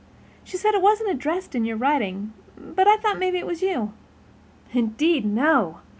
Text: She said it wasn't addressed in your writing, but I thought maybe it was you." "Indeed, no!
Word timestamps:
She 0.43 0.57
said 0.57 0.73
it 0.73 0.81
wasn't 0.81 1.11
addressed 1.11 1.53
in 1.53 1.63
your 1.63 1.77
writing, 1.77 2.33
but 2.57 2.87
I 2.87 2.97
thought 2.97 3.19
maybe 3.19 3.37
it 3.37 3.45
was 3.45 3.61
you." 3.61 3.93
"Indeed, 4.73 5.25
no! 5.25 5.81